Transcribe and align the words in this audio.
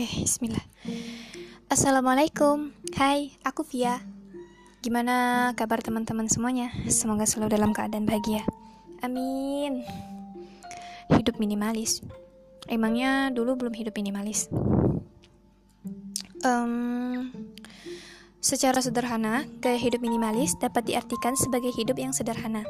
Oke, 0.00 0.24
bismillah. 0.24 0.64
Assalamualaikum. 1.68 2.72
Hai, 2.96 3.36
aku 3.44 3.68
Via. 3.68 4.00
Gimana 4.80 5.52
kabar 5.52 5.84
teman-teman 5.84 6.24
semuanya? 6.24 6.72
Semoga 6.88 7.28
selalu 7.28 7.52
dalam 7.52 7.76
keadaan 7.76 8.08
bahagia. 8.08 8.40
Amin. 9.04 9.84
Hidup 11.12 11.36
minimalis. 11.36 12.00
Emangnya 12.64 13.28
dulu 13.28 13.60
belum 13.60 13.76
hidup 13.76 13.92
minimalis? 13.92 14.48
Um, 16.48 17.28
secara 18.40 18.80
sederhana, 18.80 19.44
gaya 19.60 19.76
hidup 19.76 20.00
minimalis 20.00 20.56
dapat 20.56 20.88
diartikan 20.88 21.36
sebagai 21.36 21.76
hidup 21.76 22.00
yang 22.00 22.16
sederhana, 22.16 22.64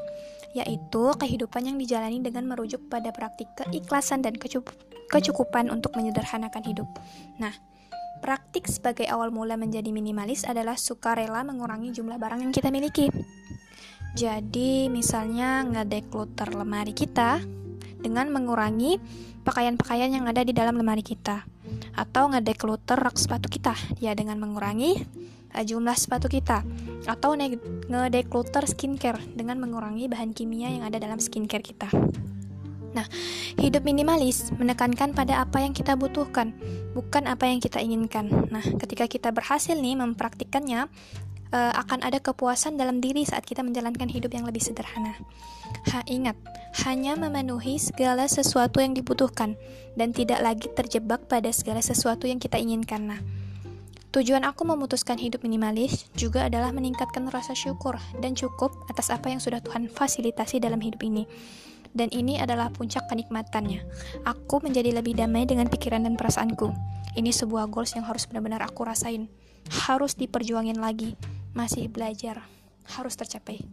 yaitu 0.51 1.15
kehidupan 1.15 1.63
yang 1.63 1.79
dijalani 1.79 2.19
dengan 2.19 2.51
merujuk 2.51 2.91
pada 2.91 3.15
praktik 3.15 3.47
keikhlasan 3.55 4.19
dan 4.19 4.35
kecukupan 4.35 4.91
untuk 5.69 5.99
menyederhanakan 5.99 6.63
hidup. 6.65 6.89
Nah, 7.43 7.53
Praktik 8.21 8.69
sebagai 8.69 9.09
awal 9.09 9.33
mula 9.33 9.57
menjadi 9.57 9.89
minimalis 9.97 10.45
adalah 10.45 10.77
sukarela 10.77 11.41
mengurangi 11.41 11.89
jumlah 11.89 12.21
barang 12.21 12.45
yang 12.45 12.53
kita 12.53 12.69
miliki. 12.69 13.09
Jadi, 14.13 14.93
misalnya 14.93 15.65
ngedekluter 15.65 16.53
lemari 16.53 16.93
kita 16.93 17.41
dengan 17.97 18.29
mengurangi 18.29 19.01
pakaian-pakaian 19.41 20.13
yang 20.13 20.29
ada 20.29 20.45
di 20.45 20.53
dalam 20.53 20.77
lemari 20.77 21.01
kita 21.01 21.49
atau 21.97 22.29
ngedekluter 22.29 23.01
rak 23.01 23.17
sepatu 23.17 23.49
kita 23.49 23.73
ya 24.05 24.13
dengan 24.13 24.37
mengurangi 24.37 25.01
uh, 25.57 25.65
jumlah 25.65 25.97
sepatu 25.97 26.29
kita 26.29 26.61
atau 27.09 27.33
ngedekluter 27.89 28.69
skincare 28.69 29.21
dengan 29.33 29.57
mengurangi 29.57 30.13
bahan 30.13 30.37
kimia 30.37 30.69
yang 30.69 30.85
ada 30.85 31.01
dalam 31.01 31.17
skincare 31.17 31.65
kita. 31.65 31.89
Nah, 32.91 33.07
hidup 33.59 33.87
minimalis 33.87 34.51
menekankan 34.55 35.15
pada 35.15 35.43
apa 35.47 35.63
yang 35.63 35.71
kita 35.71 35.95
butuhkan, 35.95 36.55
bukan 36.93 37.31
apa 37.31 37.47
yang 37.47 37.63
kita 37.63 37.79
inginkan. 37.79 38.51
Nah, 38.51 38.63
ketika 38.83 39.07
kita 39.07 39.31
berhasil 39.31 39.79
nih 39.79 39.95
mempraktikkannya, 39.95 40.91
uh, 41.55 41.73
akan 41.79 42.03
ada 42.03 42.19
kepuasan 42.19 42.79
dalam 42.79 42.99
diri 42.99 43.23
saat 43.23 43.47
kita 43.47 43.63
menjalankan 43.63 44.11
hidup 44.11 44.35
yang 44.35 44.47
lebih 44.47 44.63
sederhana. 44.63 45.15
Ha, 45.95 46.03
ingat, 46.11 46.35
hanya 46.83 47.15
memenuhi 47.15 47.79
segala 47.79 48.27
sesuatu 48.27 48.83
yang 48.83 48.91
dibutuhkan 48.91 49.55
dan 49.95 50.11
tidak 50.11 50.43
lagi 50.43 50.67
terjebak 50.71 51.31
pada 51.31 51.51
segala 51.55 51.79
sesuatu 51.79 52.27
yang 52.27 52.43
kita 52.43 52.59
inginkan. 52.59 53.07
Nah, 53.07 53.23
Tujuan 54.11 54.43
aku 54.43 54.67
memutuskan 54.67 55.23
hidup 55.23 55.47
minimalis 55.47 56.11
juga 56.19 56.51
adalah 56.51 56.75
meningkatkan 56.75 57.31
rasa 57.31 57.55
syukur 57.55 57.95
dan 58.19 58.35
cukup 58.35 58.75
atas 58.91 59.07
apa 59.07 59.31
yang 59.31 59.39
sudah 59.39 59.63
Tuhan 59.63 59.87
fasilitasi 59.87 60.59
dalam 60.59 60.83
hidup 60.83 60.99
ini 61.07 61.31
dan 61.93 62.09
ini 62.15 62.39
adalah 62.39 62.71
puncak 62.71 63.11
kenikmatannya. 63.11 63.83
Aku 64.23 64.63
menjadi 64.63 64.95
lebih 64.95 65.19
damai 65.19 65.47
dengan 65.47 65.67
pikiran 65.67 66.07
dan 66.07 66.15
perasaanku. 66.15 66.71
Ini 67.19 67.35
sebuah 67.35 67.67
goals 67.67 67.99
yang 67.99 68.07
harus 68.07 68.27
benar-benar 68.31 68.63
aku 68.63 68.87
rasain. 68.87 69.27
Harus 69.87 70.15
diperjuangin 70.15 70.79
lagi. 70.79 71.19
Masih 71.53 71.91
belajar. 71.91 72.47
Harus 72.87 73.19
tercapai. 73.19 73.67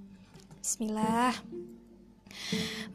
Bismillah. 0.62 1.38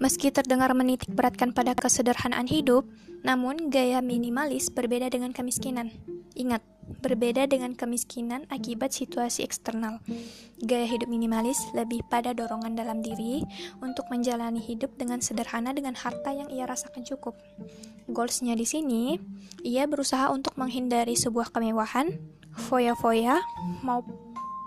Meski 0.03 0.29
terdengar 0.35 0.75
menitik 0.75 1.11
beratkan 1.11 1.55
pada 1.55 1.73
kesederhanaan 1.73 2.51
hidup, 2.51 2.87
namun 3.23 3.71
gaya 3.71 4.03
minimalis 4.03 4.69
berbeda 4.69 5.09
dengan 5.09 5.31
kemiskinan. 5.31 5.95
Ingat, 6.35 6.63
berbeda 7.01 7.49
dengan 7.49 7.73
kemiskinan 7.73 8.45
akibat 8.53 8.93
situasi 8.93 9.47
eksternal. 9.47 10.03
Gaya 10.61 10.85
hidup 10.85 11.09
minimalis 11.09 11.57
lebih 11.73 12.05
pada 12.13 12.37
dorongan 12.37 12.77
dalam 12.77 13.01
diri 13.01 13.41
untuk 13.81 14.05
menjalani 14.13 14.61
hidup 14.61 14.93
dengan 15.01 15.25
sederhana 15.25 15.73
dengan 15.73 15.97
harta 15.97 16.35
yang 16.35 16.53
ia 16.53 16.69
rasakan 16.69 17.07
cukup. 17.07 17.39
Goalsnya 18.11 18.53
di 18.53 18.67
sini, 18.69 19.17
ia 19.65 19.89
berusaha 19.89 20.29
untuk 20.29 20.53
menghindari 20.61 21.17
sebuah 21.17 21.55
kemewahan, 21.55 22.13
foya-foya, 22.69 23.41
mau 23.81 24.05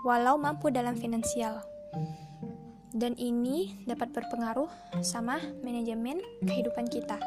walau 0.02 0.34
mampu 0.40 0.72
dalam 0.74 0.98
finansial. 0.98 1.62
Dan 2.96 3.12
ini 3.20 3.84
dapat 3.84 4.10
berpengaruh 4.16 4.72
sama 5.04 5.36
manajemen 5.60 6.18
kehidupan 6.42 6.88
kita. 6.88 7.20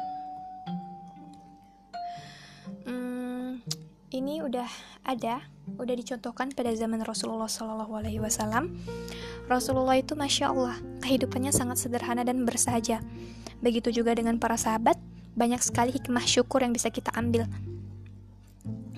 ini 4.20 4.42
udah 4.42 4.68
ada, 5.04 5.44
udah 5.78 5.94
dicontohkan 5.96 6.52
pada 6.52 6.72
zaman 6.74 7.00
Rasulullah 7.02 7.48
Shallallahu 7.48 7.92
Alaihi 7.96 8.20
Wasallam. 8.20 8.74
Rasulullah 9.50 9.98
itu 9.98 10.14
masya 10.14 10.52
Allah 10.52 10.78
kehidupannya 11.02 11.50
sangat 11.50 11.82
sederhana 11.82 12.22
dan 12.22 12.46
bersahaja. 12.46 13.02
Begitu 13.60 14.02
juga 14.02 14.16
dengan 14.16 14.40
para 14.40 14.56
sahabat, 14.56 14.96
banyak 15.36 15.60
sekali 15.62 15.90
hikmah 15.94 16.24
syukur 16.24 16.62
yang 16.62 16.72
bisa 16.72 16.88
kita 16.88 17.12
ambil. 17.14 17.44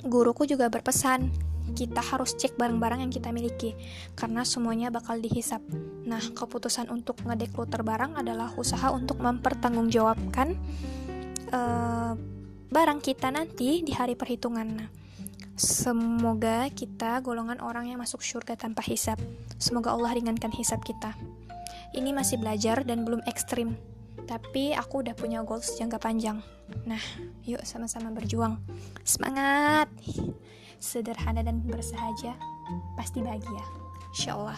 Guruku 0.02 0.44
juga 0.44 0.66
berpesan, 0.66 1.30
kita 1.72 2.04
harus 2.04 2.36
cek 2.36 2.60
barang-barang 2.60 3.06
yang 3.06 3.12
kita 3.12 3.32
miliki 3.32 3.72
karena 4.19 4.44
semuanya 4.44 4.92
bakal 4.92 5.16
dihisap. 5.16 5.62
Nah, 6.04 6.20
keputusan 6.20 6.92
untuk 6.92 7.22
ngedekluter 7.24 7.80
barang 7.80 8.19
adalah 8.19 8.52
usaha 8.58 8.92
untuk 8.92 9.22
mempertanggungjawabkan 9.24 10.58
uh, 11.54 12.12
barang 12.72 13.00
kita 13.00 13.32
nanti 13.32 13.80
di 13.80 13.92
hari 13.94 14.19
perhitungan. 14.19 14.69
Nah, 14.69 14.88
Semoga 15.52 16.66
kita 16.72 17.20
golongan 17.20 17.60
orang 17.60 17.92
yang 17.92 18.00
masuk 18.00 18.24
surga 18.24 18.56
tanpa 18.56 18.80
hisap. 18.88 19.20
Semoga 19.60 19.92
Allah 19.92 20.16
ringankan 20.16 20.50
hisap 20.52 20.80
kita. 20.82 21.12
Ini 21.92 22.16
masih 22.16 22.40
belajar 22.40 22.88
dan 22.88 23.04
belum 23.04 23.20
ekstrim, 23.28 23.76
tapi 24.24 24.72
aku 24.72 25.04
udah 25.04 25.12
punya 25.12 25.44
goals 25.44 25.76
jangka 25.76 26.00
panjang. 26.00 26.40
Nah, 26.88 27.00
yuk 27.44 27.60
sama-sama 27.68 28.08
berjuang. 28.08 28.56
Semangat! 29.04 29.92
Sederhana 30.80 31.44
dan 31.44 31.60
bersahaja, 31.62 32.32
pasti 32.96 33.20
bahagia. 33.20 33.64
Insya. 34.16 34.56